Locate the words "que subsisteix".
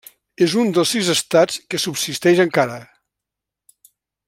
1.73-2.41